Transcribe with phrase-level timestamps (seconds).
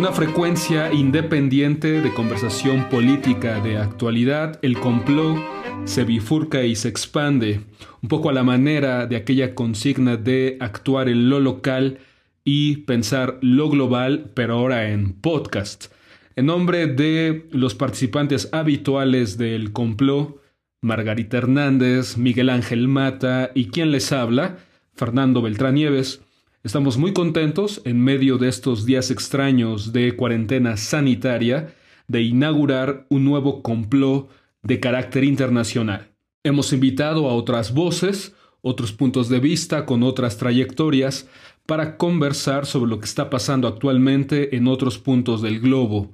[0.00, 5.36] Una frecuencia independiente de conversación política de actualidad, el complot
[5.84, 7.60] se bifurca y se expande,
[8.02, 11.98] un poco a la manera de aquella consigna de actuar en lo local
[12.44, 15.92] y pensar lo global, pero ahora en podcast.
[16.34, 20.40] En nombre de los participantes habituales del complot,
[20.80, 24.60] Margarita Hernández, Miguel Ángel Mata y quien les habla,
[24.94, 26.22] Fernando Beltrán Nieves,
[26.62, 31.74] estamos muy contentos en medio de estos días extraños de cuarentena sanitaria
[32.06, 34.30] de inaugurar un nuevo complot
[34.62, 36.10] de carácter internacional.
[36.44, 41.28] Hemos invitado a otras voces, otros puntos de vista con otras trayectorias
[41.66, 46.12] para conversar sobre lo que está pasando actualmente en otros puntos del globo.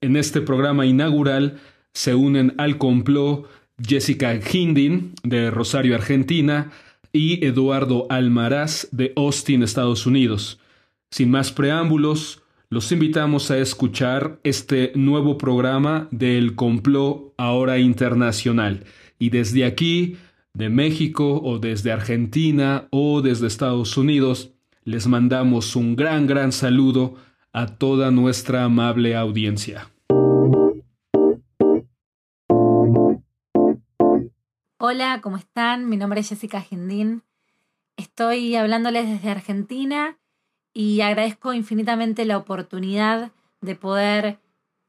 [0.00, 1.58] En este programa inaugural
[1.92, 3.46] se unen al complot
[3.84, 6.70] Jessica Hindin, de Rosario, Argentina,
[7.12, 10.58] y Eduardo Almaraz, de Austin, Estados Unidos.
[11.10, 18.84] Sin más preámbulos, los invitamos a escuchar este nuevo programa del complot ahora internacional.
[19.18, 20.16] Y desde aquí,
[20.54, 24.52] de México o desde Argentina o desde Estados Unidos,
[24.84, 27.14] les mandamos un gran, gran saludo
[27.52, 29.91] a toda nuestra amable audiencia.
[34.84, 35.88] Hola, ¿cómo están?
[35.88, 37.22] Mi nombre es Jessica Gendín.
[37.96, 40.18] Estoy hablándoles desde Argentina
[40.74, 44.40] y agradezco infinitamente la oportunidad de poder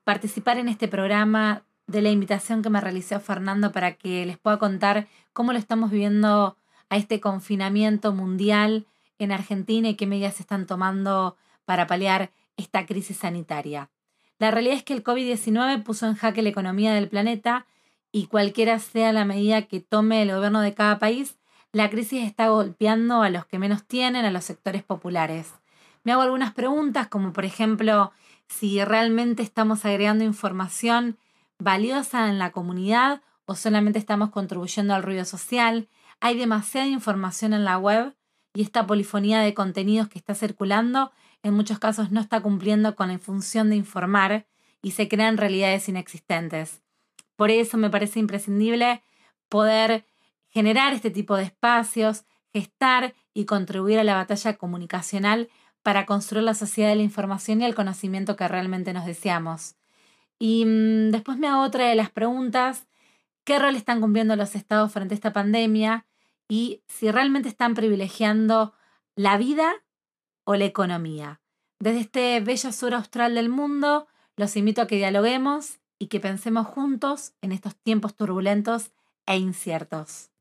[0.03, 4.57] participar en este programa, de la invitación que me realizó Fernando para que les pueda
[4.57, 6.57] contar cómo lo estamos viviendo
[6.89, 8.87] a este confinamiento mundial
[9.19, 13.91] en Argentina y qué medidas se están tomando para paliar esta crisis sanitaria.
[14.39, 17.67] La realidad es que el COVID-19 puso en jaque la economía del planeta
[18.13, 21.35] y cualquiera sea la medida que tome el gobierno de cada país,
[21.73, 25.51] la crisis está golpeando a los que menos tienen, a los sectores populares.
[26.03, 28.11] Me hago algunas preguntas, como por ejemplo,
[28.47, 31.17] si realmente estamos agregando información
[31.57, 35.89] valiosa en la comunidad o solamente estamos contribuyendo al ruido social.
[36.19, 38.15] Hay demasiada información en la web
[38.53, 41.11] y esta polifonía de contenidos que está circulando
[41.41, 44.45] en muchos casos no está cumpliendo con la función de informar
[44.83, 46.83] y se crean realidades inexistentes.
[47.35, 49.03] Por eso me parece imprescindible
[49.49, 50.05] poder
[50.49, 55.49] generar este tipo de espacios, gestar y contribuir a la batalla comunicacional
[55.81, 59.75] para construir la sociedad de la información y el conocimiento que realmente nos deseamos.
[60.39, 62.87] Y mm, después me hago otra de las preguntas,
[63.43, 66.05] ¿qué rol están cumpliendo los estados frente a esta pandemia?
[66.47, 68.73] Y si realmente están privilegiando
[69.15, 69.73] la vida
[70.43, 71.41] o la economía.
[71.79, 76.67] Desde este bello sur austral del mundo, los invito a que dialoguemos y que pensemos
[76.67, 78.91] juntos en estos tiempos turbulentos
[79.25, 80.31] e inciertos.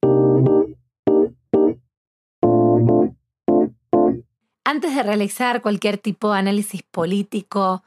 [4.64, 7.84] Antes de realizar cualquier tipo de análisis político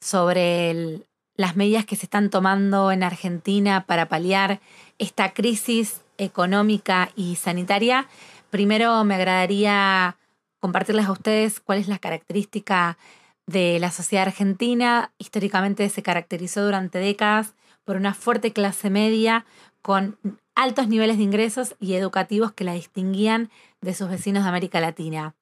[0.00, 1.02] sobre
[1.34, 4.60] las medidas que se están tomando en Argentina para paliar
[4.98, 8.06] esta crisis económica y sanitaria,
[8.50, 10.16] primero me agradaría
[10.60, 12.98] compartirles a ustedes cuál es la característica
[13.46, 15.12] de la sociedad argentina.
[15.18, 19.46] Históricamente se caracterizó durante décadas por una fuerte clase media
[19.82, 20.18] con
[20.54, 25.36] altos niveles de ingresos y educativos que la distinguían de sus vecinos de América Latina.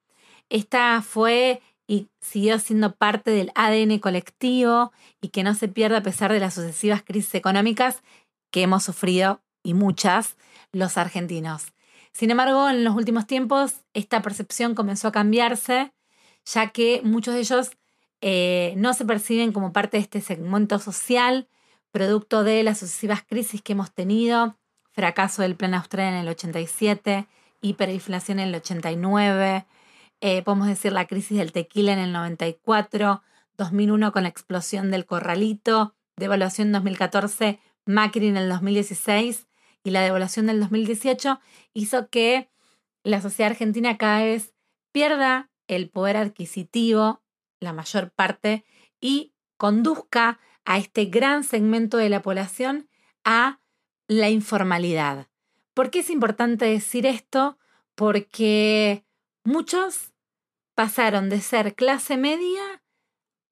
[0.51, 6.03] Esta fue y siguió siendo parte del ADN colectivo y que no se pierda a
[6.03, 8.03] pesar de las sucesivas crisis económicas
[8.51, 10.37] que hemos sufrido y muchas
[10.73, 11.73] los argentinos.
[12.13, 15.93] Sin embargo, en los últimos tiempos esta percepción comenzó a cambiarse,
[16.45, 17.71] ya que muchos de ellos
[18.27, 21.47] eh, no se perciben como parte de este segmento social,
[21.91, 24.57] producto de las sucesivas crisis que hemos tenido,
[24.93, 27.29] fracaso del plan austral en el 87,
[27.61, 29.67] hiperinflación en el 89,
[30.23, 33.23] eh, podemos decir la crisis del tequila en el 94,
[33.59, 39.49] 2001 con la explosión del corralito, devaluación en 2014, Macri en el 2016
[39.83, 41.41] y la devaluación del 2018
[41.75, 42.49] hizo que
[43.03, 44.55] la sociedad argentina cada vez
[44.93, 47.21] pierda el poder adquisitivo
[47.65, 48.65] la mayor parte,
[49.01, 52.89] y conduzca a este gran segmento de la población
[53.25, 53.61] a
[54.09, 55.29] la informalidad.
[55.75, 57.59] ¿Por qué es importante decir esto?
[57.95, 59.05] Porque
[59.45, 60.13] muchos
[60.75, 62.83] pasaron de ser clase media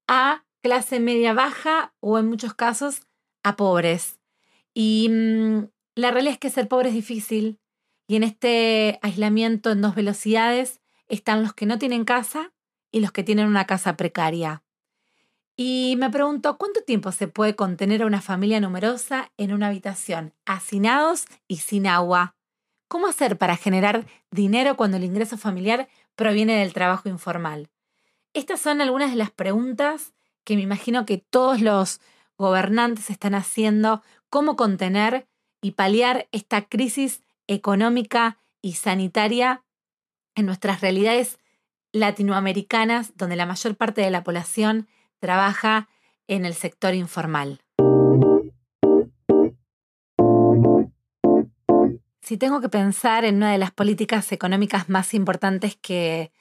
[0.07, 3.01] a clase media baja o en muchos casos
[3.43, 4.19] a pobres.
[4.73, 7.59] Y mm, la realidad es que ser pobre es difícil
[8.07, 12.53] y en este aislamiento en dos velocidades están los que no tienen casa
[12.93, 14.63] y los que tienen una casa precaria.
[15.57, 20.33] Y me pregunto, ¿cuánto tiempo se puede contener a una familia numerosa en una habitación,
[20.45, 22.35] hacinados y sin agua?
[22.87, 27.69] ¿Cómo hacer para generar dinero cuando el ingreso familiar proviene del trabajo informal?
[28.33, 30.13] Estas son algunas de las preguntas
[30.43, 31.99] que me imagino que todos los
[32.37, 35.27] gobernantes están haciendo, cómo contener
[35.61, 39.63] y paliar esta crisis económica y sanitaria
[40.35, 41.39] en nuestras realidades
[41.93, 44.87] latinoamericanas, donde la mayor parte de la población
[45.19, 45.87] trabaja
[46.27, 47.61] en el sector informal.
[52.21, 56.31] Si tengo que pensar en una de las políticas económicas más importantes que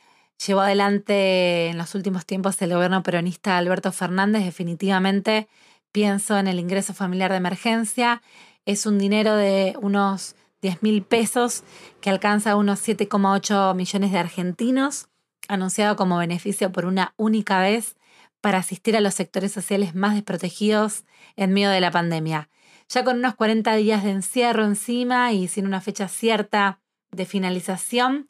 [0.44, 5.48] llevó adelante en los últimos tiempos el gobierno peronista Alberto Fernández, definitivamente
[5.90, 8.22] pienso en el ingreso familiar de emergencia.
[8.64, 11.64] Es un dinero de unos 10 mil pesos
[12.00, 15.08] que alcanza unos 7,8 millones de argentinos,
[15.48, 17.96] anunciado como beneficio por una única vez
[18.40, 21.04] para asistir a los sectores sociales más desprotegidos
[21.36, 22.50] en medio de la pandemia.
[22.88, 26.80] Ya con unos 40 días de encierro encima y sin una fecha cierta
[27.10, 28.28] de finalización,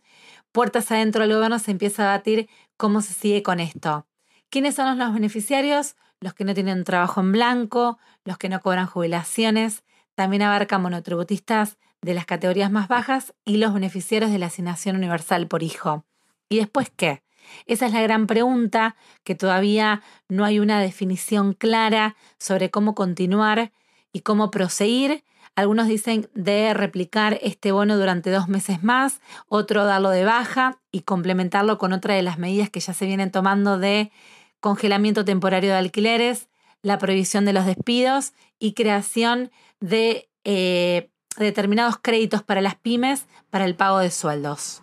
[0.53, 4.06] puertas adentro del gobierno se empieza a batir cómo se sigue con esto.
[4.50, 5.97] ¿Quiénes son los beneficiarios?
[6.20, 9.82] Los que no tienen trabajo en blanco, los que no cobran jubilaciones,
[10.14, 15.49] también abarca monotributistas de las categorías más bajas y los beneficiarios de la asignación universal
[15.49, 16.05] por hijo.
[16.52, 17.22] ¿Y después qué?
[17.64, 18.94] Esa es la gran pregunta,
[19.25, 23.72] que todavía no hay una definición clara sobre cómo continuar
[24.12, 25.25] y cómo proseguir.
[25.56, 31.00] Algunos dicen de replicar este bono durante dos meses más, otro darlo de baja y
[31.00, 34.12] complementarlo con otra de las medidas que ya se vienen tomando de
[34.60, 36.50] congelamiento temporario de alquileres,
[36.82, 39.50] la prohibición de los despidos y creación
[39.81, 41.08] de eh,
[41.38, 44.81] determinados créditos para las pymes para el pago de sueldos.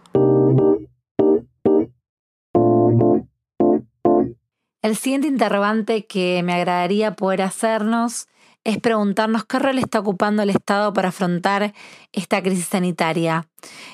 [4.82, 8.28] El siguiente interrogante que me agradaría poder hacernos
[8.64, 11.74] es preguntarnos qué rol está ocupando el Estado para afrontar
[12.14, 13.50] esta crisis sanitaria.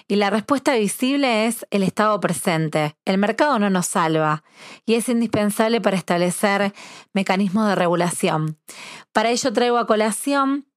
[0.07, 2.95] Y la respuesta visible es el Estado presente.
[3.03, 4.43] El mercado no nos salva
[4.85, 6.73] y es indispensable para establecer
[7.13, 8.59] mecanismos de regulación.
[9.11, 10.67] Para ello traigo a colación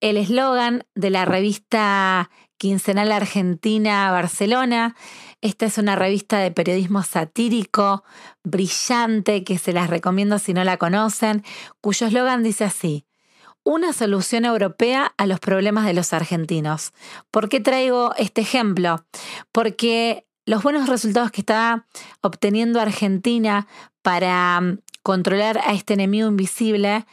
[0.00, 2.28] el eslogan de la revista
[2.58, 4.96] quincenal argentina Barcelona,
[5.44, 8.02] esta es una revista de periodismo satírico,
[8.44, 11.44] brillante, que se las recomiendo si no la conocen,
[11.82, 13.04] cuyo eslogan dice así,
[13.62, 16.94] una solución europea a los problemas de los argentinos.
[17.30, 19.04] ¿Por qué traigo este ejemplo?
[19.52, 21.86] Porque los buenos resultados que está
[22.22, 23.66] obteniendo Argentina
[24.00, 27.04] para mm, controlar a este enemigo invisible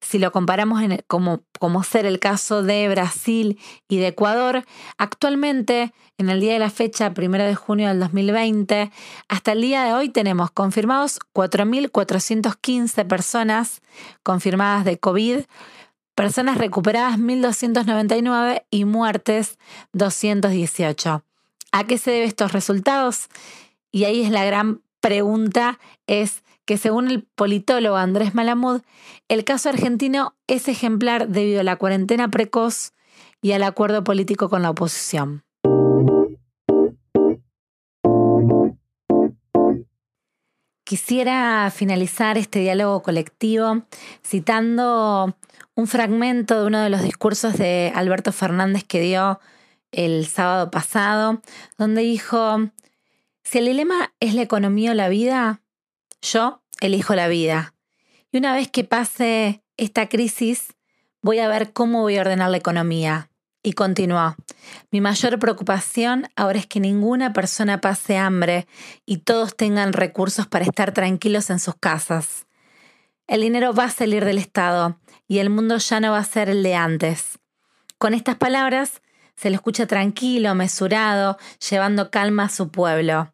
[0.00, 3.58] si lo comparamos como, como ser el caso de Brasil
[3.88, 4.64] y de Ecuador,
[4.96, 8.90] actualmente, en el día de la fecha, primero de junio del 2020,
[9.28, 13.82] hasta el día de hoy tenemos confirmados 4.415 personas
[14.22, 15.40] confirmadas de COVID,
[16.14, 19.58] personas recuperadas 1.299 y muertes
[19.92, 21.22] 218.
[21.70, 23.28] ¿A qué se deben estos resultados?
[23.90, 28.82] Y ahí es la gran pregunta, es que según el politólogo Andrés Malamud,
[29.28, 32.92] el caso argentino es ejemplar debido a la cuarentena precoz
[33.40, 35.44] y al acuerdo político con la oposición.
[40.84, 43.84] Quisiera finalizar este diálogo colectivo
[44.22, 45.38] citando
[45.74, 49.40] un fragmento de uno de los discursos de Alberto Fernández que dio
[49.90, 51.40] el sábado pasado,
[51.78, 52.58] donde dijo,
[53.42, 55.62] si el dilema es la economía o la vida,
[56.22, 57.74] yo elijo la vida.
[58.30, 60.74] Y una vez que pase esta crisis,
[61.22, 63.30] voy a ver cómo voy a ordenar la economía.
[63.62, 64.36] Y continuó,
[64.90, 68.66] mi mayor preocupación ahora es que ninguna persona pase hambre
[69.04, 72.46] y todos tengan recursos para estar tranquilos en sus casas.
[73.26, 76.48] El dinero va a salir del Estado y el mundo ya no va a ser
[76.48, 77.38] el de antes.
[77.98, 79.02] Con estas palabras
[79.34, 81.36] se lo escucha tranquilo, mesurado,
[81.68, 83.32] llevando calma a su pueblo.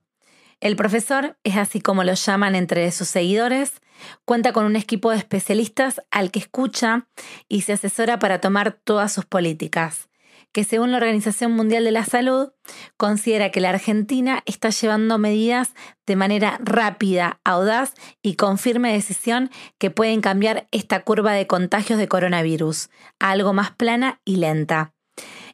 [0.61, 3.81] El profesor es así como lo llaman entre sus seguidores,
[4.25, 7.09] cuenta con un equipo de especialistas al que escucha
[7.49, 10.09] y se asesora para tomar todas sus políticas,
[10.53, 12.51] que según la Organización Mundial de la Salud
[12.97, 15.75] considera que la Argentina está llevando medidas
[16.07, 21.99] de manera rápida, audaz y con firme decisión que pueden cambiar esta curva de contagios
[21.99, 24.95] de coronavirus a algo más plana y lenta.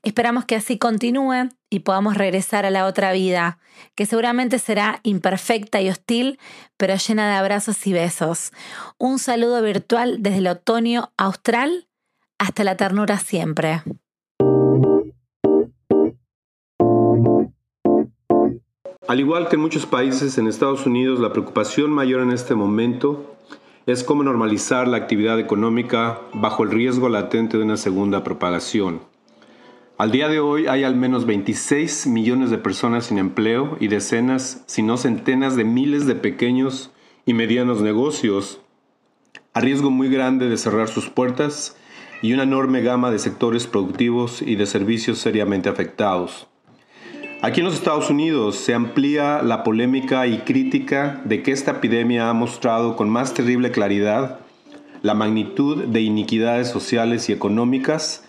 [0.02, 3.58] Esperamos que así continúe y podamos regresar a la otra vida,
[3.94, 6.38] que seguramente será imperfecta y hostil,
[6.76, 8.52] pero llena de abrazos y besos.
[8.98, 11.86] Un saludo virtual desde el otoño austral
[12.38, 13.82] hasta la ternura siempre.
[19.06, 23.36] Al igual que en muchos países en Estados Unidos, la preocupación mayor en este momento
[23.86, 29.09] es cómo normalizar la actividad económica bajo el riesgo latente de una segunda propagación.
[30.00, 34.64] Al día de hoy hay al menos 26 millones de personas sin empleo y decenas,
[34.64, 36.90] si no centenas de miles de pequeños
[37.26, 38.62] y medianos negocios
[39.52, 41.76] a riesgo muy grande de cerrar sus puertas
[42.22, 46.48] y una enorme gama de sectores productivos y de servicios seriamente afectados.
[47.42, 52.30] Aquí en los Estados Unidos se amplía la polémica y crítica de que esta epidemia
[52.30, 54.40] ha mostrado con más terrible claridad
[55.02, 58.24] la magnitud de iniquidades sociales y económicas,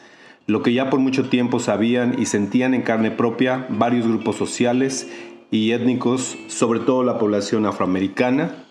[0.51, 5.09] lo que ya por mucho tiempo sabían y sentían en carne propia varios grupos sociales
[5.49, 8.65] y étnicos, sobre todo la población afroamericana,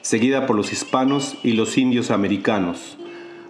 [0.00, 2.96] seguida por los hispanos y los indios americanos,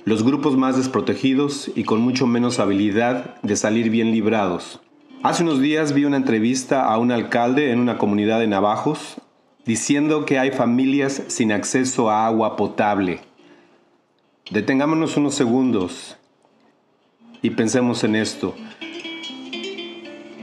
[0.04, 4.80] los grupos más desprotegidos y con mucho menos habilidad de salir bien librados.
[5.22, 9.20] Hace unos días vi una entrevista a un alcalde en una comunidad de navajos
[9.64, 13.20] diciendo que hay familias sin acceso a agua potable.
[14.50, 16.17] Detengámonos unos segundos
[17.42, 18.54] y pensemos en esto.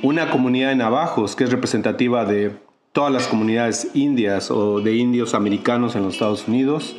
[0.03, 2.51] Una comunidad de navajos que es representativa de
[2.91, 6.95] todas las comunidades indias o de indios americanos en los Estados Unidos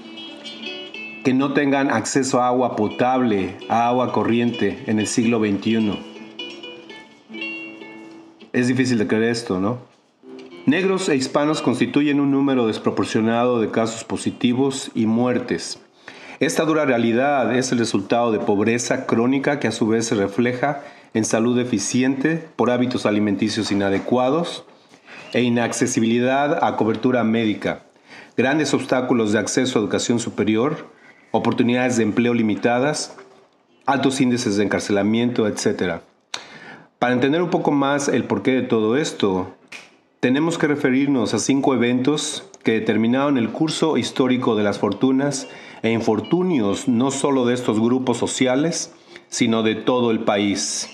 [1.27, 5.99] que no tengan acceso a agua potable, a agua corriente en el siglo XXI.
[8.53, 9.79] Es difícil de creer esto, ¿no?
[10.67, 15.81] Negros e hispanos constituyen un número desproporcionado de casos positivos y muertes.
[16.39, 20.83] Esta dura realidad es el resultado de pobreza crónica que a su vez se refleja
[21.15, 24.65] en salud deficiente por hábitos alimenticios inadecuados
[25.33, 27.85] e inaccesibilidad a cobertura médica,
[28.37, 30.91] grandes obstáculos de acceso a educación superior,
[31.31, 33.17] oportunidades de empleo limitadas,
[33.87, 36.01] altos índices de encarcelamiento, etc.
[36.99, 39.55] Para entender un poco más el porqué de todo esto,
[40.21, 45.49] tenemos que referirnos a cinco eventos que determinaron el curso histórico de las fortunas
[45.83, 48.93] e infortunios no solo de estos grupos sociales,
[49.29, 50.89] sino de todo el país.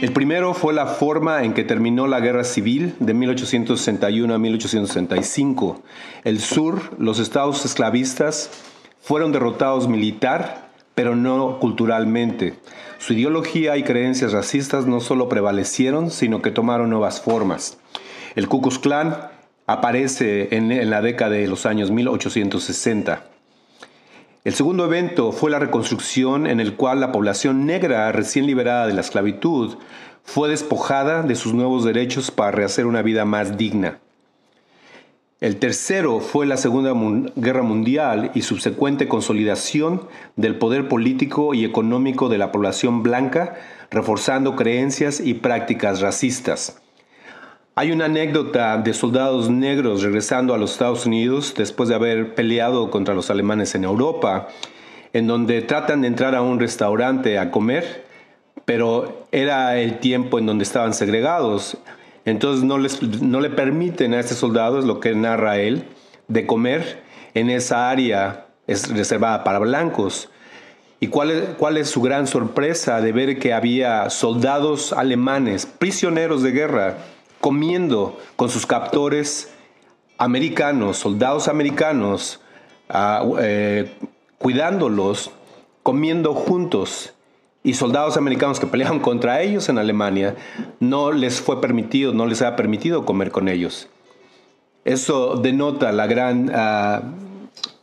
[0.00, 5.82] El primero fue la forma en que terminó la guerra civil de 1861 a 1865.
[6.22, 8.50] El sur, los estados esclavistas,
[9.00, 10.68] fueron derrotados militar
[10.98, 12.54] pero no culturalmente.
[12.98, 17.78] Su ideología y creencias racistas no solo prevalecieron, sino que tomaron nuevas formas.
[18.34, 19.16] El Ku Klux Klan
[19.68, 23.22] aparece en, la década de los años 1860.
[24.42, 28.94] El segundo evento fue la reconstrucción en el cual la población negra recién liberada de
[28.94, 29.76] la esclavitud
[30.24, 33.98] fue despojada de sus nuevos derechos para rehacer una vida más digna.
[35.38, 36.94] El tercero fue la Segunda
[37.36, 43.56] Guerra Mundial y subsecuente consolidación del poder político y económico de la población blanca,
[43.90, 46.80] reforzando creencias y prácticas racistas.
[47.78, 52.90] Hay una anécdota de soldados negros regresando a los Estados Unidos después de haber peleado
[52.90, 54.48] contra los alemanes en Europa,
[55.12, 58.04] en donde tratan de entrar a un restaurante a comer,
[58.64, 61.76] pero era el tiempo en donde estaban segregados.
[62.24, 65.84] Entonces no, les, no le permiten a este soldado, es lo que narra él,
[66.26, 67.04] de comer
[67.34, 70.30] en esa área es reservada para blancos.
[70.98, 76.42] ¿Y cuál es, cuál es su gran sorpresa de ver que había soldados alemanes, prisioneros
[76.42, 76.96] de guerra,
[77.40, 79.52] comiendo con sus captores
[80.16, 82.40] americanos, soldados americanos,
[82.88, 83.92] ah, eh,
[84.38, 85.30] cuidándolos,
[85.82, 87.14] comiendo juntos?
[87.64, 90.36] y soldados americanos que peleaban contra ellos en Alemania,
[90.80, 93.88] no les fue permitido, no les ha permitido comer con ellos.
[94.84, 97.02] Eso denota la gran ah,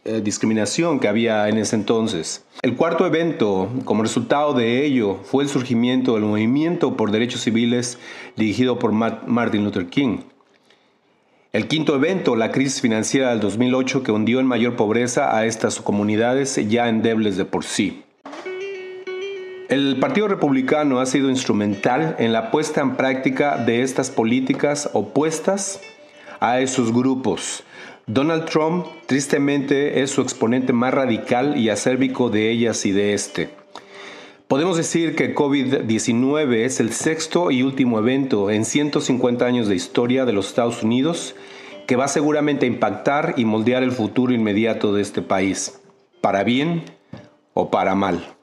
[0.07, 2.45] eh, discriminación que había en ese entonces.
[2.61, 7.97] El cuarto evento, como resultado de ello, fue el surgimiento del movimiento por derechos civiles
[8.35, 10.19] dirigido por Martin Luther King.
[11.53, 15.81] El quinto evento, la crisis financiera del 2008 que hundió en mayor pobreza a estas
[15.81, 18.03] comunidades ya endebles de por sí.
[19.69, 25.81] El Partido Republicano ha sido instrumental en la puesta en práctica de estas políticas opuestas
[26.39, 27.63] a esos grupos.
[28.07, 33.49] Donald Trump, tristemente, es su exponente más radical y acérbico de ellas y de este.
[34.47, 40.25] Podemos decir que COVID-19 es el sexto y último evento en 150 años de historia
[40.25, 41.35] de los Estados Unidos
[41.87, 45.81] que va seguramente a impactar y moldear el futuro inmediato de este país,
[46.21, 46.83] para bien
[47.55, 48.34] o para mal.